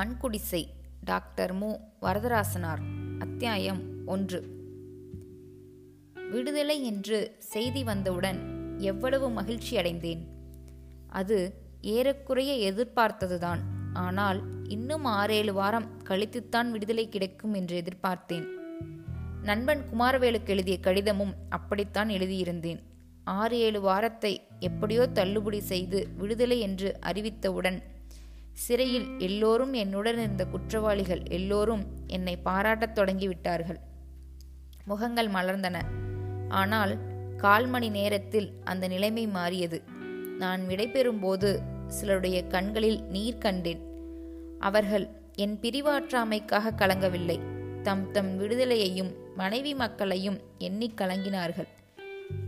மண்குடிசை 0.00 0.66
doctor 1.04 1.52
மு. 1.52 1.76
வரதராசனார் 2.02 2.78
அத்தியாயம் 3.18 4.06
ஒன்று. 4.06 4.44
விடுதலை 6.30 6.84
என்று 6.84 7.36
செய்தி 7.38 7.84
வந்தவுடன் 7.84 8.38
எவ்வளவு 8.78 9.30
மகிழ்ச்சி 9.30 9.78
அடைந்தேன். 9.78 10.28
அது 11.08 11.54
ஏறக்குறைய 11.80 12.72
எதிர்பார்த்ததுதான். 12.72 13.58
ஆனால் 13.92 14.42
இன்னும் 14.68 15.04
ஆறேழு 15.04 15.52
வாரம் 15.52 15.88
கழித்துத்தான் 16.04 16.70
விடுதலை 16.70 17.08
கிடைக்கும் 17.08 17.54
என்று 17.54 17.82
எதிர்பார்த்தேன். 17.82 18.46
நண்பன் 19.42 19.84
குமாரவேலுக்கு 19.92 20.46
எழுதிய 20.46 20.78
கடிதமும் 20.80 21.34
அப்படித்தான் 21.48 22.08
எழுதியிருந்தேன். 22.08 22.78
ஆறு 23.24 23.58
ஏழு 23.58 23.80
வாரத்தை 23.80 24.46
எப்படியோ 24.60 25.06
தள்ளுபடி 25.06 25.60
செய்து 25.60 26.08
விடுதலை 26.16 26.60
என்று 26.60 26.98
அறிவித்தவுடன் 27.06 27.82
சிறையில் 28.52 29.18
எல்லோரும் 29.18 29.72
என்னுடன் 29.72 30.18
இருந்த 30.18 30.46
குற்றவாளிகள் 30.46 31.22
எல்லோரும் 31.22 31.84
என்னை 32.06 32.38
பாராட்டத் 32.44 32.98
தொடங்கிவிட்டார்கள். 32.98 33.76
முகங்கள் 34.84 35.28
மலர்ந்தன. 35.28 35.82
ஆனால் 36.48 36.98
கால் 37.36 37.66
மணி 37.66 37.88
நேரத்தில் 37.88 38.52
அந்த 38.64 38.88
நிலைமை 38.88 39.26
மாறியது. 39.26 39.82
நான் 40.38 40.62
விடைபெறும்போது 40.68 41.58
சிலருடைய 41.86 42.46
கண்களில் 42.46 43.02
நீர் 43.02 43.38
கண்டேன். 43.38 43.80
அவர்கள் 44.58 45.08
என் 45.34 45.58
பிரிவாற்றாமைக்காக 45.60 46.74
கலங்கவில்லை. 46.76 47.38
தம் 47.82 48.10
தம் 48.10 48.40
விடுதலையையும் 48.40 49.14
மனைவி 49.36 49.74
மக்களையும் 49.74 50.40
எண்ணி 50.58 50.92
கலங்கினார்கள். 50.96 51.68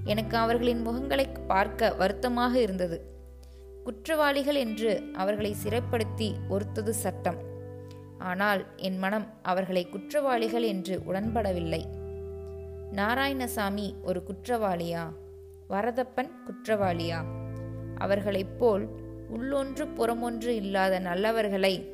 எனக்கு 0.04 0.36
அவர்களின் 0.36 0.86
முகங்களை 0.86 1.44
பார்க்க 1.46 1.94
வருத்தமாக 1.94 2.60
இருந்தது. 2.60 3.11
குற்றவாளிகள் 3.84 4.54
என்று 4.54 5.10
அவர்களை 5.14 5.56
சிறைப்படுத்தி 5.64 6.32
ஒருத்தது 6.48 6.88
சட்டம். 6.88 7.36
ஆனால் 8.18 8.66
என் 8.76 8.98
மனம் 8.98 9.26
அவர்களை 9.42 9.88
குற்றவாளிகள் 9.88 10.62
என்று 10.62 11.02
உடன்படவில்லை. 11.06 11.82
நாராயணசாமி 12.94 13.94
ஒரு 14.02 14.22
குற்றவாளியா? 14.26 15.12
வரதப்பன் 15.70 16.30
குற்றவாளியா? 16.46 17.24
அவர்களைப் 17.94 18.58
போல் 18.58 18.88
உள்ளொன்று 19.34 19.86
புறமொன்று 19.94 20.56
இல்லாத 20.56 21.00
நல்லவர்களை 21.00 21.88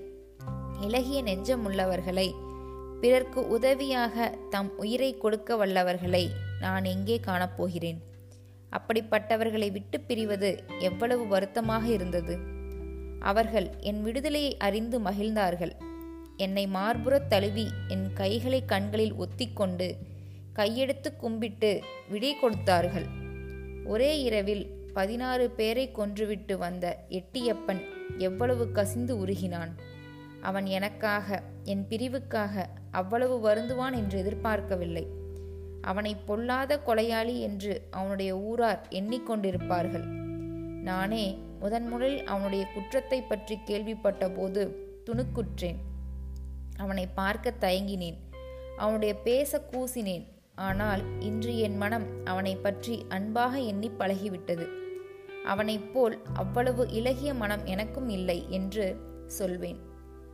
இலகிய 0.81 1.23
நெஞ்சமுள்ளவர்களை 1.23 2.33
பிறர்க்கு 3.01 3.49
உதவியாக 3.49 4.39
தம் 4.51 4.79
உயிரை 4.79 5.19
கொடுக்க 5.19 5.57
வல்லவர்களை 5.57 6.29
நான் 6.61 6.85
எங்கே 6.85 7.21
காணப்போகிறேன்? 7.27 7.99
அப்படிப்பட்டவர்களை 8.73 9.73
விட்டு 9.73 10.01
பிரிவது 10.09 10.59
எவ்வளவு 10.79 11.27
வருத்தமாக 11.27 11.87
இருந்தது. 11.87 12.39
அவர்கள் 13.21 13.71
என் 13.81 14.03
விடுதலையை 14.03 14.57
அறிந்து 14.57 15.01
மகிழ்ந்தார்கள். 15.01 15.73
என்னை 16.37 16.67
மார்புறத் 16.67 17.27
தழுவி 17.27 17.71
என் 17.89 18.13
கைகளை 18.13 18.65
கண்களில் 18.65 19.15
ஒத்திக்கொண்டு 19.15 19.97
கையெடுத்து 20.57 21.17
கும்பிட்டு 21.17 21.83
விடை 22.09 22.35
கொடுத்தார்கள். 22.35 23.07
ஒரே 23.85 24.23
இரவில் 24.23 24.67
பதினாறு 24.95 25.51
பேரை 25.51 25.91
கொன்றுவிட்டு 25.97 26.57
வந்த 26.57 27.05
எட்டியப்பன் 27.09 27.83
எவ்வளவு 28.19 28.73
கசிந்து 28.73 29.27
உருகினான். 29.27 29.71
அவன் 30.41 30.67
எனக்காக 30.67 31.43
என் 31.65 31.87
பிரிவுக்காக 31.89 32.67
அவ்வளவு 32.91 33.49
வருந்துவான் 33.49 33.95
என்று 33.95 34.19
எதிர்பார்க்கவில்லை. 34.19 35.18
அவனை 35.83 36.17
பொல்லாத 36.17 36.81
கொலையாளி 36.87 37.39
என்று 37.41 37.89
அவனுடைய 37.91 38.37
ஊரார் 38.37 38.87
எண்ணிக்கொண்டிருப்பார்கள். 38.91 40.07
நானே 40.83 41.39
முதன்முதலில் 41.61 42.25
அவனுடைய 42.25 42.67
குற்றத்தை 42.75 43.23
பற்றி 43.23 43.59
கேள்விப்பட்ட 43.65 44.31
போது 44.31 44.95
துணுக்குற்றேன். 45.07 45.77
அவனை 46.77 47.07
பார்க்க 47.07 47.53
தயங்கினேன். 47.61 48.19
அவனுடைய 48.77 49.15
பேச 49.15 49.63
கூசினேன். 49.73 50.27
ஆனால் 50.55 51.03
இன்று 51.19 51.59
என் 51.59 51.77
மனம் 51.77 52.07
அவனை 52.25 52.57
பற்றி 52.57 53.05
அன்பாக 53.09 53.59
எண்ணி 53.59 53.91
பழகிவிட்டது. 53.99 54.67
அவனைப் 55.45 55.93
போல் 55.93 56.19
அவ்வளவு 56.35 56.91
இலகிய 56.91 57.35
மனம் 57.35 57.65
எனக்கும் 57.65 58.09
இல்லை 58.09 58.47
என்று 58.49 58.97
சொல்வேன். 59.27 59.79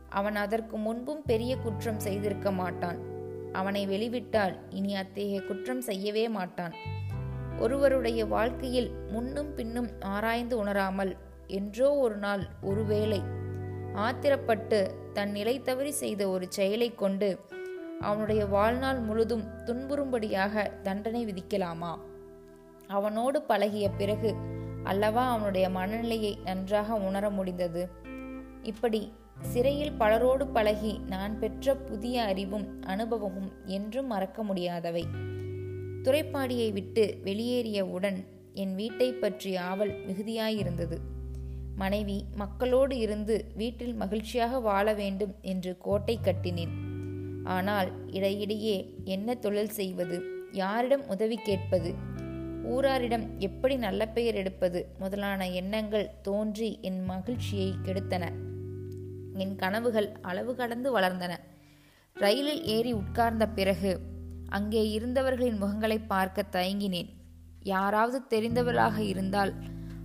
அவன் 0.09 0.35
அதற்கு 0.35 0.77
முன்பும் 0.77 1.21
பெரிய 1.25 1.57
குற்றம் 1.57 1.99
செய்திருக்க 1.99 2.51
மாட்டான். 2.51 3.14
அவனை 3.55 3.81
வெளிவிட்டால் 3.87 4.55
இனி 4.69 4.93
அத்தகைய 4.95 5.39
குற்றம் 5.41 5.81
செய்யவே 5.81 6.25
மாட்டான். 6.29 6.75
ஒருவருடைய 7.59 8.21
வாழ்க்கையில் 8.25 8.89
முன்னும் 9.09 9.51
பின்னும் 9.55 9.89
ஆராய்ந்து 9.99 10.55
உணராமல் 10.57 11.13
என்றோ 11.47 11.89
ஒரு 11.95 12.17
நாள் 12.17 12.43
ஒருவேளை 12.61 13.19
ஆத்திரப்பட்டு 14.05 14.79
தன் 15.13 15.31
நிலை 15.31 15.55
தவறி 15.61 15.91
செய்த 15.91 16.21
ஒரு 16.29 16.45
செயலை 16.49 16.89
கொண்டு 16.95 17.29
அவனுடைய 18.01 18.41
வாழ்நாள் 18.45 18.99
முழுதும் 18.99 19.45
துன்புறும்படியாக 19.65 20.63
தண்டனை 20.81 21.21
விதிக்கலாமா? 21.25 21.93
அவனோடு 22.87 23.37
பழகிய 23.41 23.85
பிறகு 23.89 24.31
அல்லவா 24.83 25.23
அவனுடைய 25.29 25.65
மனநிலையை 25.69 26.33
நன்றாக 26.43 26.97
உணர 27.07 27.29
முடிந்தது? 27.29 27.83
இப்படி 28.63 29.01
சிறையில் 29.37 29.97
பலரோடு 29.97 30.47
பழகி 30.47 30.99
நான் 31.07 31.39
பெற்ற 31.39 31.75
புதிய 31.75 32.23
அறிவும் 32.23 32.65
அனுபவமும் 32.81 33.51
என்றும் 33.65 34.07
மறக்க 34.07 34.43
முடியாதவை. 34.43 35.03
துறைப்பாடியை 36.03 36.73
விட்டு 36.73 37.21
வெளியேறியவுடன் 37.23 38.17
என் 38.53 38.75
வீட்டை 38.75 39.13
பற்றிய 39.13 39.61
ஆவல் 39.61 39.93
மிகுதியாயிருந்தது. 40.07 40.97
மனைவி 41.75 42.25
மக்களோடு 42.35 42.97
இருந்து 42.97 43.45
வீட்டில் 43.55 43.93
மகிழ்ச்சியாக 43.93 44.59
வாழ 44.59 44.93
வேண்டும் 44.93 45.33
என்று 45.41 45.77
கோட்டை 45.77 46.19
கட்டினேன். 46.23 46.73
ஆனால் 47.43 47.91
இடையிடையே 48.11 48.77
என்ன 49.03 49.35
தொழில் 49.35 49.69
செய்வது 49.69 50.19
யாரிடம் 50.51 51.05
உதவி 51.07 51.35
கேட்பது 51.35 51.93
ஊராரிடம் 52.63 53.25
எப்படி 53.39 53.75
நல்ல 53.77 54.07
பெயர் 54.07 54.35
எடுப்பது 54.35 54.79
முதலான 54.99 55.49
எண்ணங்கள் 55.51 56.11
தோன்றி 56.21 56.79
என் 56.81 57.03
மகிழ்ச்சியை 57.03 57.73
கெடுத்தன. 57.83 58.44
என் 59.37 59.55
கனவுகள் 59.55 60.09
அளவு 60.21 60.55
கடந்து 60.55 60.99
வளர்ந்தன. 60.99 61.33
ரயிலில் 62.15 62.63
ஏறி 62.65 62.91
உட்கார்ந்த 62.93 63.45
பிறகு 63.47 63.91
அங்கே 64.49 64.81
இருந்தவர்களின் 64.89 65.61
முகங்களை 65.61 65.99
பார்க்க 66.07 66.43
தயங்கினேன். 66.51 67.09
யாராவது 67.63 68.19
தெரிந்தவராக 68.29 68.97
இருந்தால் 68.97 69.53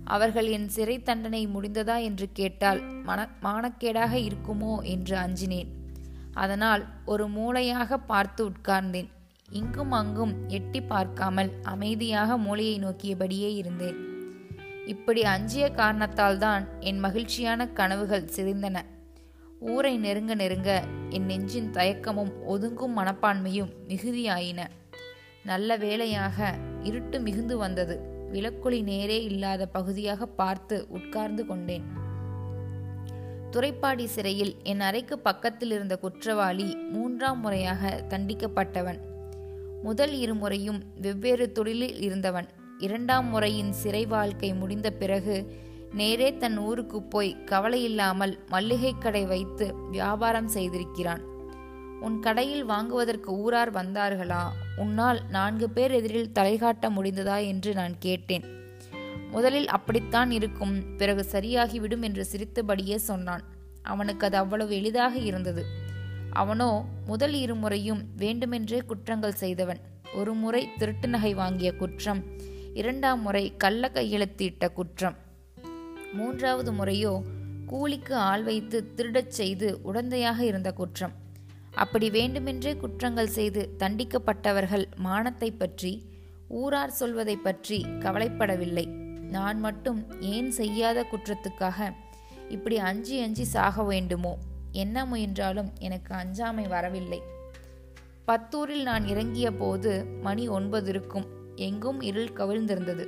அவர்கள் 0.05 0.47
என் 0.47 0.67
சிறை 0.67 0.95
தண்டனை 1.03 1.41
முடிந்ததா 1.47 1.97
என்று 2.03 2.27
கேட்டால் 2.31 2.81
மன 3.03 3.27
மானக்கேடாக 3.43 4.13
இருக்குமோ 4.27 4.73
என்று 4.83 5.15
அஞ்சினேன். 5.17 5.69
அதனால் 6.33 6.83
ஒரு 7.05 7.25
மூளையாக 7.27 7.97
பார்த்து 8.05 8.41
உட்கார்ந்தேன். 8.49 9.09
இங்கும் 9.49 9.91
அங்கும் 9.91 10.33
எட்டி 10.47 10.81
பார்க்காமல் 10.81 11.51
அமைதியாக 11.63 12.37
மூளையை 12.37 12.75
நோக்கியபடியே 12.79 13.49
இருந்தேன். 13.55 13.97
இப்படி 14.85 15.21
அஞ்சிய 15.23 15.65
காரணத்தால் 15.71 16.37
தான் 16.37 16.63
என் 16.79 16.99
மகிழ்ச்சியான 16.99 17.67
கனவுகள் 17.79 18.31
சிதைந்தன. 18.35 18.77
ஊரை 19.61 19.97
நெருங்க 19.97 20.35
நெருங்க 20.35 20.83
என் 21.09 21.25
நெஞ்சின் 21.25 21.71
தயக்கமும் 21.71 22.31
ஒதுங்கும் 22.49 22.95
மனப்பான்மையும் 22.95 23.69
மிகுதியாயின. 23.87 24.67
நல்ல 25.43 25.77
வேளையாக 25.77 26.55
இருட்டு 26.83 27.19
மிகுந்து 27.19 27.57
வந்தது. 27.57 27.99
விளக்குழி 28.33 28.83
நேரே 28.83 29.23
இல்லாத 29.23 29.65
பகுதியாக 29.65 30.25
பார்த்து 30.25 30.85
உட்கார்ந்து 30.89 31.45
கொண்டேன். 31.45 31.83
துறைப்பாடி 33.51 34.05
சிறையில் 34.05 34.55
என் 34.63 34.79
அறைக்கு 34.79 35.19
பக்கத்தில் 35.19 35.71
இருந்த 35.71 35.97
குற்றவாளி 35.97 36.75
மூன்றாம் 36.75 37.39
முறையாக 37.39 38.03
தண்டிக்கப்பட்டவன். 38.09 38.99
முதல் 39.83 40.13
இருமுறையும் 40.13 40.81
வெவ்வேறு 41.01 41.51
தொழிலில் 41.51 42.01
இருந்தவன். 42.01 42.47
இரண்டாம் 42.77 43.27
முறையின் 43.27 43.71
சிறை 43.71 44.05
வாழ்க்கை 44.05 44.53
முடிந்த 44.53 44.91
பிறகு 44.91 45.35
நேரே 45.93 46.37
தன் 46.37 46.57
ஊருக்கு 46.57 47.01
போய் 47.01 47.37
கவலையில்லாமல் 47.45 48.37
மல்லிகை 48.47 48.95
கடை 48.99 49.25
வைத்து 49.25 49.75
வியாபாரம் 49.89 50.49
செய்திருக்கிறான். 50.49 51.21
உன் 51.99 52.19
கடையில் 52.19 52.65
வாங்குவதற்கு 52.65 53.31
ஊரார் 53.31 53.73
வந்தார்களா? 53.73 54.47
உன்னால் 54.75 55.21
நான்கு 55.29 55.69
பேர் 55.69 55.91
எதிரில் 55.91 56.31
தலைகாட்ட 56.35 56.89
முடிந்ததா? 56.89 57.47
என்று 57.47 57.73
நான் 57.73 57.97
கேட்டேன். 57.97 58.43
முதலில் 59.31 59.67
அப்படித்தான் 59.67 60.31
இருக்கும். 60.31 60.95
பிறகு 60.97 61.25
சரியாகிவிடும் 61.31 62.01
என்று 62.01 62.25
சிரித்தபடியே 62.25 62.97
சொன்னான். 62.97 63.43
அவனுக்கு 63.83 64.25
அது 64.25 64.37
அவ்வளவு 64.37 64.75
எளிதாக 64.75 65.17
இருந்தது. 65.17 65.65
அவனோ 66.31 66.85
முதல் 67.05 67.33
இருமுறையும் 67.33 68.01
வேண்டுமென்றே 68.17 68.79
குற்றங்கள் 68.79 69.33
செய்தவன். 69.33 69.79
ஒரு 70.13 70.33
முறை 70.33 70.69
திருட்டு 70.77 71.07
நகை 71.07 71.33
வாங்கிய 71.33 71.75
குற்றம் 71.75 72.23
இரண்டாம் 72.73 73.21
முறை 73.21 73.53
கள்ள 73.57 73.91
கையெழுத்திட்ட 73.93 74.73
குற்றம். 74.73 75.29
மூன்றாவது 76.13 76.71
முறையோ 76.71 77.23
கூலிக்கு 77.65 78.15
ஆள் 78.15 78.43
வைத்து 78.43 78.93
திருடச் 78.95 79.31
செய்து 79.31 79.79
உடந்தையாக 79.85 80.39
இருந்த 80.39 80.73
குற்றம். 80.73 81.11
அப்படி 81.71 82.09
வேண்டுமென்றே 82.09 82.75
குற்றங்கள் 82.75 83.27
செய்து 83.27 83.75
தண்டிக்கப்பட்டவர்கள் 83.79 84.85
மானத்தை 84.95 85.51
பற்றி 85.51 86.09
ஊரார் 86.47 86.89
சொல்வதை 86.89 87.35
பற்றி 87.35 87.85
கவலைப்படவில்லை. 87.99 88.85
நான் 89.29 89.59
மட்டும் 89.59 90.19
ஏன் 90.19 90.51
செய்யாத 90.51 91.05
குற்றத்துக்காக 91.11 91.93
இப்படி 92.49 92.77
அஞ்சி 92.77 93.21
அஞ்சி 93.21 93.43
சாக 93.43 93.83
வேண்டுமோ? 93.83 94.37
என்ன 94.71 95.05
முயன்றாலும் 95.05 95.73
எனக்கு 95.79 96.15
அஞ்சாமை 96.15 96.67
வரவில்லை. 96.67 97.21
பத்தூரில் 98.27 98.81
நான் 98.81 99.07
இறங்கிய 99.07 99.51
போது 99.51 100.05
மணி 100.05 100.47
ஒன்பது 100.47 100.89
இருக்கும். 100.89 101.25
எங்கும் 101.55 102.01
இருள் 102.01 102.33
கவிழ்ந்திருந்தது. 102.35 103.05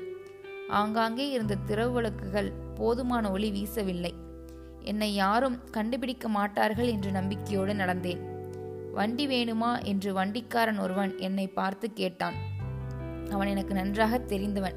ஆங்காங்கே 0.69 1.29
இருந்த 1.29 1.57
திரவு 1.67 1.91
விளக்குகள் 1.91 2.51
போதுமான 2.75 3.31
ஒளி 3.31 3.51
வீசவில்லை. 3.51 4.13
என்னை 4.83 5.15
யாரும் 5.15 5.59
கண்டுபிடிக்க 5.71 6.29
மாட்டார்கள் 6.29 6.87
என்று 6.87 7.11
நம்பிக்கையோடு 7.11 7.73
நடந்தேன். 7.73 8.31
வண்டி 8.93 9.27
வேணுமா 9.27 9.83
என்று 9.83 10.13
வண்டிக்காரன் 10.13 10.77
ஒருவன் 10.77 11.17
என்னை 11.17 11.47
பார்த்து 11.47 11.93
கேட்டான். 11.93 12.33
அவன் 13.31 13.47
எனக்கு 13.47 13.73
நன்றாக 13.73 14.19
தெரிந்தவன். 14.19 14.73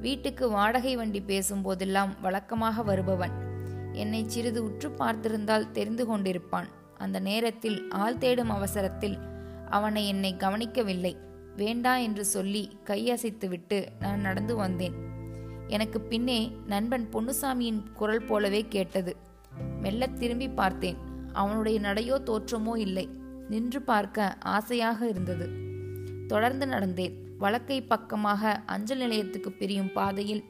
வீட்டுக்கு 0.00 0.48
வாடகை 0.48 0.96
வண்டி 0.96 1.20
பேசும்போதெல்லாம் 1.20 2.20
வழக்கமாக 2.20 2.82
வருபவன். 2.82 3.30
என்னை 3.92 4.24
சிறிது 4.26 4.64
உற்று 4.64 4.88
பார்த்திருந்தால் 4.88 5.70
தெரிந்து 5.70 6.06
கொண்டிருப்பான். 6.06 6.66
அந்த 6.98 7.20
நேரத்தில் 7.20 7.88
ஆள் 7.88 8.18
தேடும் 8.18 8.50
அவசரத்தில் 8.50 9.18
அவனை 9.68 10.08
என்னை 10.08 10.36
கவனிக்கவில்லை. 10.36 11.16
வேண்டா 11.56 11.96
என்று 11.96 12.24
சொல்லி 12.24 12.78
கையசைத்துவிட்டு 12.86 13.86
நான் 14.00 14.20
நடந்து 14.20 14.56
வந்தேன். 14.56 15.09
எனக்கு 15.70 16.00
பின்னே 16.00 16.38
நண்பன் 16.66 17.08
பொன்னுசாமியின் 17.12 17.82
குரல் 17.92 18.24
போலவே 18.24 18.66
கேட்டது. 18.68 19.16
மெல்ல 19.80 20.06
திரும்பி 20.06 20.48
பார்த்தேன். 20.48 20.96
அவனுடைய 21.32 21.80
நடையோ 21.80 22.16
தோற்றமோ 22.24 22.76
இல்லை. 22.76 23.08
நின்று 23.48 23.82
பார்க்க 23.82 24.36
ஆசையாக 24.40 25.08
இருந்தது. 25.08 25.46
தொடர்ந்து 26.26 26.66
நடந்தேன். 26.66 27.14
வழக்கை 27.38 27.82
பக்கமாக 27.82 28.62
அஞ்சல் 28.66 28.98
நிலையத்துக்கு 28.98 29.52
பிரியும் 29.52 29.92
பாதையில் 29.92 30.44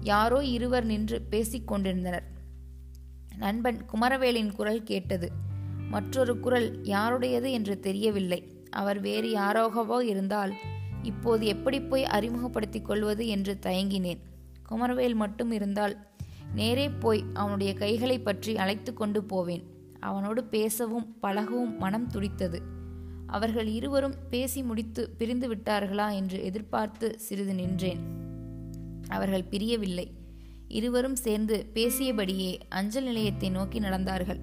யாரோ 0.00 0.44
இருவர் 0.44 0.84
நின்று 0.84 1.20
பேசிக் 1.30 1.66
கொண்டிருந்தனர். 1.66 2.26
நண்பன் 3.36 3.80
குமரவேலின் 3.92 4.52
குரல் 4.52 4.82
கேட்டது. 4.82 5.30
மற்றொரு 5.88 6.40
குரல் 6.40 6.84
யாருடையது 6.84 7.52
என்று 7.52 7.80
தெரியவில்லை. 7.80 8.40
அவர் 8.70 9.00
வேறு 9.00 9.28
யாரோகவோ 9.34 10.00
இருந்தால் 10.02 10.52
இப்போது 11.02 11.46
எப்படி 11.46 11.80
போய் 11.80 12.04
அறிமுகப்படுத்திக் 12.04 12.84
கொள்வது 12.84 13.26
என்று 13.26 13.58
தயங்கினேன். 13.62 14.26
குமரவேல் 14.70 15.14
மட்டும் 15.14 15.50
இருந்தால் 15.50 16.06
நேரே 16.54 16.90
போய் 16.90 17.24
அவனுடைய 17.34 17.74
கைகளை 17.74 18.18
பற்றி 18.18 18.56
அழைத்து 18.56 18.94
கொண்டு 18.94 19.24
போவேன். 19.24 19.62
அவனோடு 20.00 20.44
பேசவும் 20.44 21.16
பழகவும் 21.22 21.76
மனம் 21.78 22.10
துடித்தது. 22.10 22.62
அவர்கள் 23.26 23.66
இருவரும் 23.66 24.14
பேசி 24.30 24.62
முடித்து 24.62 25.10
பிரிந்து 25.10 25.54
விட்டார்களா 25.54 26.12
என்று 26.12 26.44
எதிர்பார்த்து 26.44 27.18
சிறிது 27.18 27.54
நின்றேன். 27.54 28.00
அவர்கள் 29.08 29.44
பிரியவில்லை. 29.44 30.12
இருவரும் 30.68 31.16
சேர்ந்து 31.16 31.66
பேசியபடியே 31.74 32.58
அஞ்சல் 32.68 33.04
நிலையத்தை 33.04 33.50
நோக்கி 33.50 33.78
நடந்தார்கள். 33.78 34.40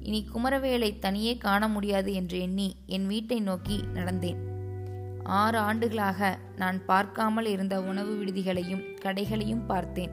இனி 0.00 0.28
குமரவேலை 0.34 0.98
தனியே 0.98 1.36
காண 1.36 1.68
முடியாது 1.68 2.12
என்று 2.12 2.40
எண்ணி 2.40 2.76
என் 2.86 3.06
வீட்டை 3.06 3.40
நோக்கி 3.40 3.80
நடந்தேன். 3.94 4.53
ஆறு 5.24 5.58
ஆண்டுகளாக 5.58 6.38
நான் 6.56 6.84
பார்க்காமல் 6.84 7.46
இருந்த 7.46 7.80
உணவு 7.80 8.24
விடுதிகளையும் 8.24 8.98
கடைகளையும் 9.00 9.66
பார்த்தேன். 9.66 10.10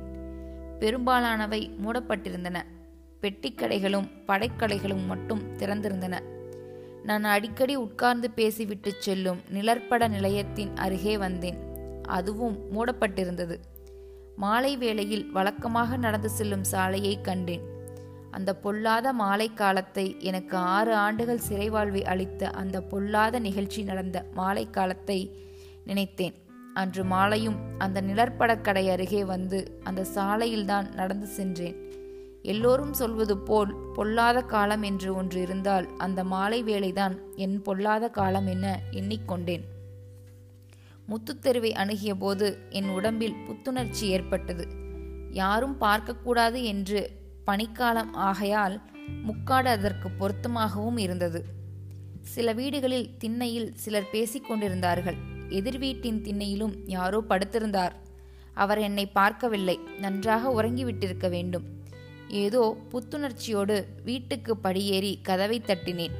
பெரும்பாலானவை 0.79 1.71
மூடப்பட்டிருந்தன. 1.85 2.61
பெட்டிக்கடைகளும் 3.21 4.09
படைக்கடைகளும் 4.27 5.05
மட்டும் 5.05 5.57
திறந்திருந்தன. 5.57 6.19
நான் 7.03 7.23
அடிக்கடி 7.23 7.75
உட்கார்ந்து 7.75 8.31
பேசிவிட்டு 8.31 8.93
செல்லும் 8.99 9.39
நிழற்பட 9.49 10.07
நிலையத்தின் 10.07 10.75
அருகே 10.75 11.17
வந்தேன். 11.17 11.57
அதுவும் 12.01 12.57
மூடப்பட்டிருந்தது. 12.71 13.57
மாலை 14.35 14.77
வேளையில் 14.77 15.31
வழக்கமாக 15.31 15.97
நடந்து 15.97 16.29
செல்லும் 16.29 16.63
சாலையை 16.63 17.21
கண்டேன். 17.21 17.70
அந்த 18.31 18.55
பொல்லாத 18.55 19.13
மாலை 19.13 19.53
காலத்தை 19.53 20.15
எனக்கு 20.19 20.57
ஆறு 20.57 20.95
ஆண்டுகள் 20.95 21.45
சிறைவாழ்வை 21.49 22.03
அளித்த 22.03 22.49
அந்த 22.49 22.81
பொல்லாத 22.81 23.39
நிகழ்ச்சி 23.39 23.83
நடந்த 23.83 24.25
மாலை 24.33 24.69
காலத்தை 24.69 25.19
நினைத்தேன். 25.85 26.35
அன்று 26.73 27.03
மாலையும் 27.03 27.57
அந்த 27.77 28.01
நிழற்படக்கடை 28.01 28.89
அருகே 28.89 29.23
வந்து 29.23 29.79
அந்த 29.83 30.05
சாலையில்தான் 30.15 30.93
நடந்து 30.93 31.27
சென்றேன். 31.27 31.77
எல்லோரும் 32.41 32.93
சொல்வது 32.93 33.37
போல் 33.37 33.75
பொல்லாத 33.93 34.41
காலம் 34.41 34.81
என்று 34.81 35.15
ஒன்று 35.15 35.41
இருந்தால் 35.41 35.87
அந்த 35.97 36.23
மாலை 36.23 36.63
வேளைதான் 36.63 37.15
என் 37.35 37.61
பொல்லாத 37.61 38.09
காலம் 38.09 38.47
என 38.47 38.79
எண்ணிக்கொண்டேன். 38.91 39.61
முத்துத்தெருவை 41.07 41.71
அணுகிய 41.71 42.15
போது 42.15 42.47
என் 42.69 42.89
உடம்பில் 42.89 43.41
புத்துணர்ச்சி 43.47 44.07
ஏற்பட்டது. 44.07 44.65
யாரும் 45.31 45.75
பார்க்கக்கூடாது 45.79 46.63
என்று 46.63 47.20
பனிக்காலம் 47.47 48.13
ஆகையால் 48.13 48.81
முக்காடு 49.23 49.69
அதற்கு 49.69 50.09
பொருத்தமாகவும் 50.09 50.97
இருந்தது. 50.97 51.45
சில 52.21 52.53
வீடுகளில் 52.53 53.17
திண்ணையில் 53.17 53.75
சிலர் 53.75 54.09
பேசிக் 54.11 54.47
கொண்டிருந்தார்கள். 54.47 55.15
எதிர் 55.49 55.77
வீட்டின் 55.77 56.21
திண்ணையிலும் 56.21 56.73
யாரோ 56.85 57.23
படுத்திருந்தார். 57.29 57.91
அவர் 58.53 58.79
என்னை 58.79 59.05
பார்க்கவில்லை. 59.05 59.79
நன்றாக 59.99 60.63
உறங்கிவிட்டிருக்க 60.63 61.29
வேண்டும். 61.29 61.63
ஏதோ 62.29 62.77
புத்துணர்ச்சியோடு 62.91 63.85
வீட்டுக்கு 64.03 64.57
படியேறி 64.57 65.19
கதவை 65.21 65.61
தட்டினேன். 65.61 66.11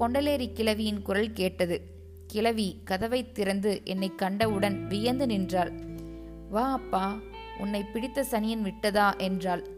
கொண்டலேரி 0.00 0.52
கிழவியின் 0.52 1.02
குரல் 1.02 1.32
கேட்டது. 1.32 1.94
கிழவி 2.26 2.80
கதவை 2.84 3.32
திறந்து 3.32 3.80
என்னை 3.84 4.14
கண்டவுடன் 4.14 4.86
வியந்து 4.86 5.26
நின்றாள். 5.26 5.72
வா 6.50 6.72
அப்பா 6.72 7.18
உன்னை 7.58 7.82
பிடித்த 7.82 8.24
சனியன் 8.30 8.62
விட்டதா? 8.62 9.12
என்றாள். 9.12 9.75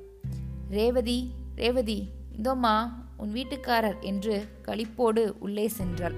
ரேவதி 0.71 1.31
ரேவதி 1.55 2.09
இந்தோம்மா 2.37 2.89
உன் 3.17 3.33
வீட்டுக்காரர் 3.33 4.01
என்று 4.01 4.49
களிப்போடு 4.65 5.33
உள்ளே 5.39 5.71
சென்றாள். 5.79 6.15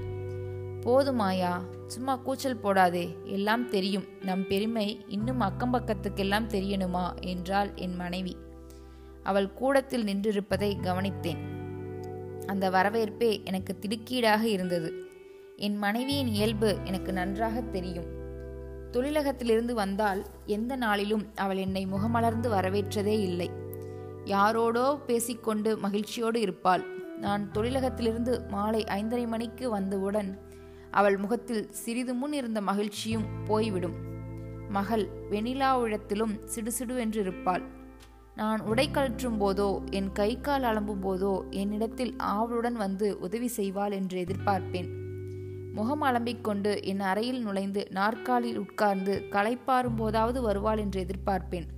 போதுமாயா 0.81 1.61
சும்மா 1.87 2.17
கூச்சல் 2.17 2.61
போடாதே 2.61 3.25
எல்லாம் 3.25 3.69
தெரியும். 3.69 4.05
நம் 4.23 4.47
பெருமை 4.47 5.05
இன்னும் 5.09 5.41
அக்கம் 5.41 5.73
பக்கத்துக்கெல்லாம் 5.73 6.47
தெரியணுமா? 6.47 7.21
என்றாள் 7.21 7.71
என் 7.75 7.95
மனைவி. 7.95 8.37
அவள் 9.23 9.53
கூடத்தில் 9.53 10.05
நின்றிருப்பதை 10.05 10.77
கவனித்தேன். 10.83 11.39
அந்த 12.47 12.71
வரவேற்பே 12.71 13.45
எனக்கு 13.45 13.79
திடுக்கீடாக 13.81 14.43
இருந்தது. 14.43 14.93
என் 15.57 15.77
மனைவியின் 15.77 16.27
இயல்பு 16.27 16.79
எனக்கு 16.85 17.13
நன்றாக 17.13 17.61
தெரியும். 17.61 18.07
தொழிலகத்திலிருந்து 18.93 19.73
வந்தால் 19.73 20.27
எந்த 20.47 20.77
நாளிலும் 20.77 21.27
அவள் 21.35 21.57
என்னை 21.57 21.87
முகமலர்ந்து 21.87 22.51
வரவேற்றதே 22.51 23.21
இல்லை. 23.21 23.60
யாரோடோ 24.35 24.87
பேசிக்கொண்டு 25.07 25.71
மகிழ்ச்சியோடு 25.79 26.39
இருப்பாள். 26.41 26.83
நான் 27.25 27.43
தொழிலகத்திலிருந்து 27.55 28.33
மாலை 28.49 28.83
ஐந்தரை 28.99 29.25
மணிக்கு 29.27 29.67
வந்தவுடன் 29.71 30.31
அவள் 30.91 31.17
முகத்தில் 31.17 31.65
சிறிது 31.81 32.13
முன் 32.15 32.33
இருந்த 32.33 32.61
மகிழ்ச்சியும் 32.61 33.27
போய்விடும். 33.47 33.97
மகள் 34.69 35.05
வெண்ணிலாவுழத்திலும் 35.31 36.35
சிடுசிடுவென்று 36.53 37.21
இருப்பாள். 37.25 37.65
நான் 38.35 38.61
உடை 38.71 38.87
கழற்றும் 38.89 39.39
போதோ 39.43 39.69
என் 39.91 40.11
கை 40.13 40.31
கால் 40.41 40.63
அலம்பும் 40.63 41.03
போதோ 41.07 41.33
என்னிடத்தில் 41.63 42.13
ஆவலுடன் 42.35 42.79
வந்து 42.85 43.09
உதவி 43.19 43.49
செய்வாள் 43.57 43.95
என்று 43.99 44.17
எதிர்பார்ப்பேன். 44.25 44.89
முகம் 45.75 46.03
அலம்பிக்கொண்டு 46.03 46.71
என் 46.83 47.03
அறையில் 47.11 47.43
நுழைந்து 47.43 47.83
நாற்காலில் 47.91 48.59
உட்கார்ந்து 48.59 49.15
களைப்பாரும் 49.31 49.99
போதாவது 49.99 50.41
வருவாள் 50.43 50.79
என்று 50.79 51.01
எதிர்பார்ப்பேன். 51.05 51.69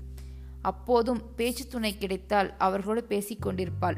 அப்போதும் 0.63 1.23
பேச்சு 1.37 1.67
துணை 1.67 1.99
கிடைத்தால் 1.99 2.57
அவர்களோடு 2.57 3.05
பேசிக்கொண்டிருப்பாள். 3.09 3.97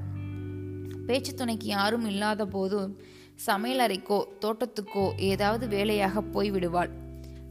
பேச்சு 1.06 1.34
துணைக்கு 1.34 1.66
யாரும் 1.66 2.06
இல்லாத 2.06 2.46
போதும் 2.46 3.00
சமையலறைக்கோ 3.46 4.24
தோட்டத்துக்கோ 4.40 5.18
ஏதாவது 5.18 5.68
வேலையாக 5.68 6.20
போய்விடுவாள். 6.20 6.90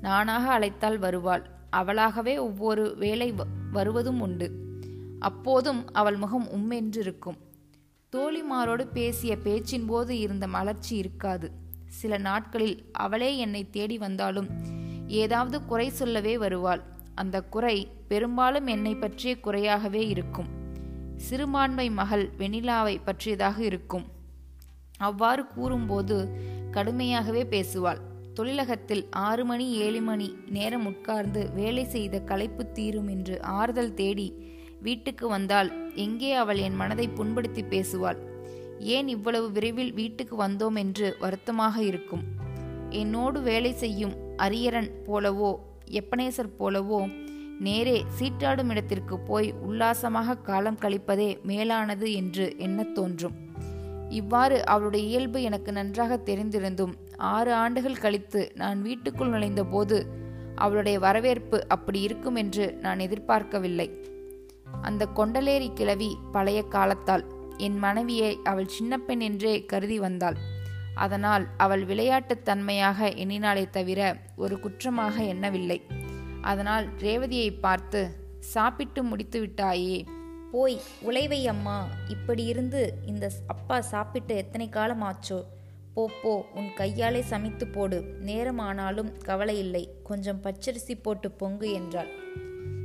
நானாக 0.01 0.51
அழைத்தால் 0.51 0.97
வருவாள். 0.97 1.49
அவளாகவே 1.71 2.37
ஒவ்வொரு 2.37 2.95
வேலை 2.97 3.33
வருவதும் 3.71 4.21
உண்டு. 4.21 4.51
அப்போதும் 5.19 5.93
அவள் 5.93 6.15
முகம் 6.15 6.47
உம்மென்றிருக்கும். 6.49 7.37
தோழிமாரோடு 8.15 8.87
பேசிய 8.93 9.37
பேச்சின் 9.37 9.85
போது 9.85 10.19
இருந்த 10.19 10.47
மலர்ச்சி 10.47 10.95
இருக்காது. 10.95 11.51
சில 11.87 12.17
நாட்களில் 12.17 12.85
அவளே 12.91 13.37
என்னை 13.37 13.69
தேடி 13.69 13.97
வந்தாலும் 13.97 14.49
ஏதாவது 15.07 15.65
குறை 15.65 15.89
சொல்லவே 15.89 16.37
வருவாள். 16.37 16.83
அந்த 17.15 17.41
குறை 17.41 17.91
பெரும்பாலும் 18.13 18.67
என்னை 18.73 18.95
பற்றிய 18.95 19.33
குறையாகவே 19.39 20.01
இருக்கும். 20.13 20.49
சிறுபான்மை 21.25 21.85
மகள் 21.99 22.25
வெனிலாவை 22.39 22.95
பற்றியதாக 23.05 23.57
இருக்கும். 23.69 24.07
அவ்வாறு 24.99 25.43
கூறும்போது 25.53 26.17
கடுமையாகவே 26.75 27.43
பேசுவாள். 27.53 28.01
தொழிலகத்தில் 28.37 29.01
ஆறு 29.27 29.43
மணி 29.45 29.65
ஏழு 29.85 29.99
மணி 30.01 30.27
நேரம் 30.55 30.85
உட்கார்ந்து 30.91 31.41
வேலை 31.53 31.83
செய்த 31.95 32.21
களைப்பு 32.29 32.63
தீரும் 32.77 33.09
என்று 33.15 33.35
ஆறுதல் 33.57 33.93
தேடி 33.93 34.27
வீட்டுக்கு 34.81 35.25
வந்தால் 35.27 35.69
எங்கே 36.05 36.31
அவள் 36.33 36.61
என் 36.67 36.79
மனதை 36.81 37.05
புண்படுத்தி 37.09 37.63
பேசுவாள்? 37.73 38.19
ஏன் 38.95 39.07
இவ்வளவு 39.07 39.47
விரைவில் 39.51 39.93
வீட்டுக்கு 39.93 40.37
வந்தோம் 40.45 40.77
என்று 40.83 41.09
வருத்தமாக 41.19 41.75
இருக்கும். 41.83 42.23
என்னோடு 43.01 43.41
வேலை 43.41 43.73
செய்யும் 43.83 44.15
அரியரன் 44.37 44.89
போலவோ 45.07 45.51
எப்பனேசர் 45.99 46.55
போலவோ 46.59 47.01
நேரே 47.59 48.05
சீட்டாடும் 48.19 48.69
இடத்திற்கு 48.69 49.19
போய் 49.19 49.51
உல்லாசமாக 49.51 50.37
காலம் 50.37 50.77
கழிப்பதே 50.81 51.41
மேலானது 51.41 52.13
என்று 52.13 52.55
எண்ணத் 52.57 52.95
தோன்றும். 52.95 53.33
இவ்வாறு 54.09 54.65
அவளுடைய 54.65 55.05
இயல்பு 55.05 55.41
எனக்கு 55.41 55.71
நன்றாக 55.71 56.19
தெரிந்திருந்தும் 56.25 56.93
ஆறு 57.17 57.53
ஆண்டுகள் 57.53 57.97
கழித்து 57.97 58.51
நான் 58.55 58.81
வீட்டுக்குள் 58.81 59.29
நுழைந்தபோது 59.29 60.05
அவளுடைய 60.55 60.99
வரவேற்பு 60.99 61.67
அப்படி 61.67 62.01
இருக்கும் 62.01 62.35
என்று 62.35 62.77
நான் 62.81 62.99
எதிர்பார்க்கவில்லை. 62.99 63.91
அந்த 64.81 65.07
கொண்டலேரி 65.15 65.73
கிழவி 65.73 66.17
பழைய 66.31 66.63
காலத்தால் 66.63 67.25
என் 67.57 67.77
மனைவியை 67.77 68.39
அவள் 68.43 68.67
சின்ன 68.67 68.97
பெண் 68.97 69.19
என்றே 69.19 69.65
கருதி 69.65 69.99
வந்தாள். 69.99 70.35
அதனால் 70.95 71.47
அவள் 71.57 71.85
விளையாட்டுத் 71.85 72.45
தன்மையாக 72.45 73.09
எண்ணினாலே 73.09 73.69
தவிர 73.69 74.17
ஒரு 74.35 74.59
குற்றமாக 74.59 75.27
எண்ணவில்லை. 75.27 75.81
அதனால் 76.43 76.85
ரேவதியை 76.99 77.59
பார்த்து 77.59 78.15
சாப்பிட்டு 78.39 79.03
முடித்து 79.03 79.45
விட்டாயே. 79.45 80.05
போய் 80.51 80.81
உழைவை 81.01 81.47
அம்மா 81.47 81.87
இப்படி 82.07 82.43
இருந்து 82.43 82.99
இந்த 83.05 83.31
அப்பா 83.47 83.81
சாப்பிட்டு 83.81 84.35
எத்தனை 84.35 84.69
காலம் 84.69 85.01
ஆச்சோ 85.01 85.43
போ 85.93 86.09
போ 86.21 86.45
உன் 86.53 86.73
கையாலே 86.73 87.21
சமைத்து 87.21 87.67
போடு. 87.67 87.97
நேரமானாலும் 88.25 89.11
கவலை 89.21 89.59
இல்லை. 89.59 89.89
கொஞ்சம் 90.03 90.41
பச்சரிசி 90.43 90.95
போட்டு 91.01 91.31
பொங்கு 91.31 91.71
என்றாள். 91.71 92.11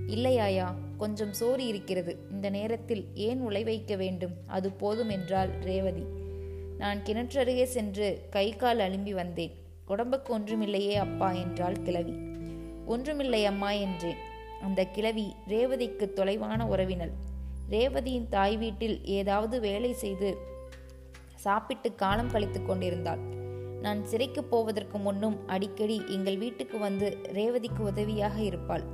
இல்லையாயா 0.06 0.74
கொஞ்சம் 0.96 1.32
சோறு 1.32 1.66
இருக்கிறது. 1.66 2.16
இந்த 2.30 2.50
நேரத்தில் 2.50 3.04
ஏன் 3.14 3.40
உழை 3.48 3.64
வைக்க 3.64 3.96
வேண்டும்? 3.96 4.34
அது 4.46 4.72
போதும் 4.72 5.08
என்றாள் 5.08 5.50
ரேவதி. 5.60 6.04
நான் 6.78 6.98
கிணற்றருகே 6.98 7.64
சென்று 7.64 8.26
கை 8.30 8.56
கால் 8.56 8.78
அலும்பி 8.78 9.10
வந்தேன். 9.10 9.54
உடம்புக்கு 9.86 10.38
ஒன்றுமில்லையே 10.38 10.94
அப்பா 10.94 11.32
என்றாள் 11.32 11.82
கிழவி. 11.82 12.27
ஒன்றுமில்லை 12.92 13.40
அம்மா 13.44 13.70
என்றேன். 13.84 14.20
அந்த 14.66 14.80
கிழவி 14.84 15.26
ரேவதிக்கு 15.46 16.06
தொலைவான 16.16 16.60
உறவினள். 16.74 17.12
ரேவதியின் 17.70 18.28
தாய் 18.28 18.56
வீட்டில் 18.56 18.96
ஏதாவது 19.04 19.56
வேலை 19.60 19.92
செய்து 19.92 20.30
சாப்பிட்டு 21.34 21.88
காலம் 21.94 22.30
கழித்து 22.30 22.60
கொண்டிருந்தாள். 22.62 23.22
நான் 23.82 24.00
சிறைக்கு 24.04 24.42
போவதற்கு 24.44 24.98
முன்னும் 24.98 25.36
அடிக்கடி 25.46 25.98
எங்கள் 26.08 26.38
வீட்டுக்கு 26.38 26.78
வந்து 26.78 27.08
ரேவதிக்கு 27.32 27.82
உதவியாக 27.82 28.36
இருப்பாள். 28.42 28.84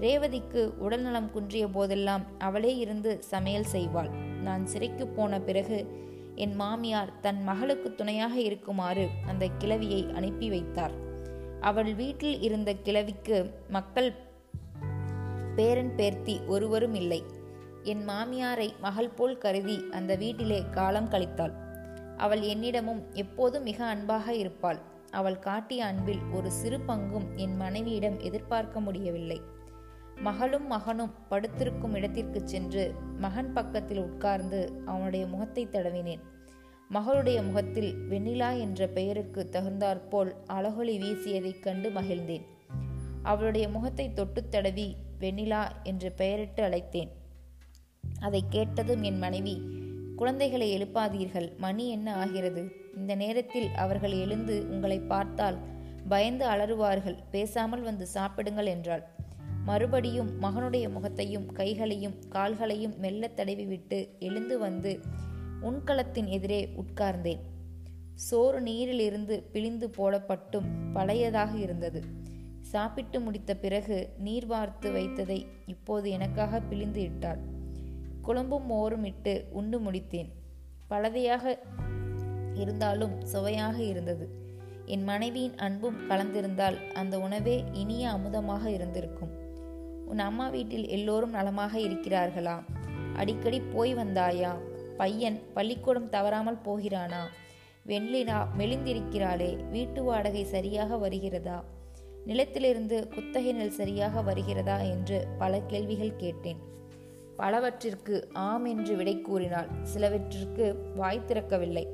ரேவதிக்கு 0.00 0.62
உடல்நலம் 0.78 1.30
குன்றிய 1.30 1.66
போதெல்லாம் 1.68 2.24
அவளே 2.38 2.72
இருந்து 2.76 3.12
சமையல் 3.32 3.70
செய்வாள். 3.72 4.10
நான் 4.42 4.64
சிறைக்கு 4.66 5.06
போன 5.08 5.40
பிறகு 5.40 5.78
என் 6.44 6.54
மாமியார் 6.54 7.12
தன் 7.20 7.42
மகளுக்கு 7.44 7.90
துணையாக 7.94 8.34
இருக்குமாறு 8.40 9.04
அந்த 9.26 9.44
கிழவியை 9.58 10.00
அனுப்பி 10.12 10.48
வைத்தார். 10.48 10.96
அவள் 11.60 11.94
வீட்டில் 11.94 12.40
இருந்த 12.40 12.74
கிழவிக்கு 12.74 13.50
மக்கள் 13.68 14.14
பேரன் 15.54 15.94
பேர்த்தி 15.96 16.46
ஒருவரும் 16.46 16.94
இல்லை. 16.94 17.24
என் 17.82 18.08
மாமியாரை 18.08 18.78
மகள் 18.80 19.08
போல் 19.08 19.38
கருதி 19.38 19.84
அந்த 19.90 20.16
வீட்டிலே 20.16 20.64
காலம் 20.70 21.10
கழித்தாள். 21.10 21.52
அவள் 22.16 22.40
என்னிடமும் 22.40 23.12
எப்போதும் 23.12 23.62
மிக 23.62 23.84
அன்பாக 23.84 24.34
இருப்பாள். 24.34 24.80
அவள் 25.10 25.38
காட்டிய 25.38 25.84
அன்பில் 25.84 26.20
ஒரு 26.32 26.50
சிறு 26.50 26.78
பங்கும் 26.78 27.34
என் 27.34 27.56
மனைவியிடம் 27.56 28.18
எதிர்பார்க்க 28.18 28.80
முடியவில்லை. 28.80 29.40
மகளும் 30.20 30.66
மகனும் 30.66 31.14
படுத்திருக்கும் 31.28 31.94
இடத்திற்கு 31.94 32.40
சென்று 32.44 32.94
மகன் 33.18 33.52
பக்கத்தில் 33.52 33.98
உட்கார்ந்து 33.98 34.82
அவனுடைய 34.86 35.26
முகத்தை 35.26 35.66
தடவினேன். 35.66 36.20
மகளுடைய 36.94 37.44
முகத்தில் 37.44 37.94
வெண்ணிலா 38.10 38.58
என்ற 38.58 38.86
பெயருக்கு 38.86 39.48
தகுந்தாற்போல் 39.48 40.34
அழகொலி 40.46 40.98
வீசியதைக் 40.98 41.62
கண்டு 41.62 41.90
மகிழ்ந்தேன். 41.90 42.44
அவளுடைய 43.22 43.68
முகத்தை 43.68 44.12
தொட்டு 44.12 44.48
தடவி 44.48 44.96
வெண்ணிலா 45.20 45.68
என்று 45.82 46.12
பெயரிட்டு 46.12 46.62
அழைத்தேன். 46.62 47.08
அதை 48.20 48.44
கேட்டதும் 48.48 49.02
என் 49.02 49.18
மனைவி 49.18 49.62
குழந்தைகளை 50.16 50.68
எழுப்பாதீர்கள் 50.78 51.56
மணி 51.56 51.88
என்ன 51.88 52.14
ஆகிறது? 52.16 52.72
இந்த 52.96 53.14
நேரத்தில் 53.14 53.68
அவர்கள் 53.74 54.12
எழுந்து 54.12 54.68
உங்களை 54.70 54.98
பார்த்தால் 54.98 55.58
பயந்து 56.08 56.46
அலறுவார்கள் 56.46 57.18
பேசாமல் 57.30 57.82
வந்து 57.82 58.06
சாப்பிடுங்கள் 58.06 58.66
என்றாள். 58.66 59.04
மறுபடியும் 59.64 60.42
மகனுடைய 60.42 60.90
முகத்தையும் 60.90 61.52
கைகளையும் 61.52 62.14
கால்களையும் 62.28 62.98
மெல்ல 62.98 63.30
தடவிவிட்டு 63.36 64.18
எழுந்து 64.18 64.58
வந்து 64.58 65.00
உன்கலத்தின் 65.60 66.26
எதிரே 66.26 66.74
உட்கார்ந்தேன். 66.76 67.40
சோறு 68.14 68.60
நீரிலிருந்து 68.60 69.42
பிழிந்து 69.52 69.88
போடப்பட்டும் 69.88 70.66
பழையதாக 70.94 71.54
இருந்தது. 71.54 72.04
சாப்பிட்டு 72.60 73.20
முடித்த 73.20 73.56
பிறகு 73.56 74.12
நீர் 74.18 74.46
வார்த்து 74.46 74.90
வைத்ததை 74.90 75.46
இப்போது 75.66 76.10
எனக்காக 76.10 76.60
பிழிந்து 76.60 77.02
இட்டாள். 77.02 77.38
குழம்பும் 78.22 78.66
மோரும் 78.70 79.04
இட்டு 79.04 79.46
உண்டு 79.50 79.80
முடித்தேன். 79.80 80.28
பழதையாக 80.90 81.58
இருந்தாலும் 82.54 83.20
சுவையாக 83.20 83.82
இருந்தது. 83.82 84.28
என் 84.84 85.04
மனைவியின் 85.04 85.56
அன்பும் 85.56 86.10
கலந்திருந்தால் 86.10 86.92
அந்த 86.92 87.20
உணவே 87.20 87.64
இனிய 87.72 88.08
அமுதமாக 88.08 88.66
இருந்திருக்கும். 88.66 89.30
உன் 90.06 90.18
அம்மா 90.18 90.48
வீட்டில் 90.48 90.88
எல்லோரும் 90.88 91.30
நலமாக 91.30 91.78
இருக்கிறார்களா? 91.78 92.62
அடிக்கடி 93.14 93.60
போய் 93.60 93.94
வந்தாயா? 93.94 94.56
பையன் 94.96 95.42
பள்ளிக்கூடம் 95.54 96.08
தவறாமல் 96.08 96.62
போகிறானா? 96.62 97.28
வெண்லினா 97.86 98.46
மெலிந்திருக்கிறாளே 98.58 99.68
வீட்டு 99.70 100.02
வாடகை 100.02 100.44
சரியாக 100.44 100.96
வருகிறதா? 100.96 101.64
நிலத்திலிருந்து 102.26 103.08
குத்தகை 103.08 103.52
நெல் 103.52 103.70
சரியாக 103.70 104.22
வருகிறதா 104.22 104.78
என்று 104.78 105.26
பல 105.38 105.60
கேள்விகள் 105.60 106.16
கேட்டேன். 106.16 106.60
பலவற்றிற்கு 107.36 108.28
ஆம் 108.32 108.64
என்று 108.64 108.96
விடை 108.96 109.20
கூறினாள். 109.20 109.68
சிலவற்றிற்கு 109.82 110.92
வாய் 110.94 111.24
திறக்கவில்லை. 111.26 111.86